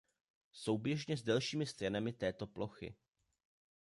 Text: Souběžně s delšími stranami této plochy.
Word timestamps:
Souběžně 0.51 1.17
s 1.17 1.23
delšími 1.23 1.65
stranami 1.65 2.13
této 2.13 2.47
plochy. 2.47 2.95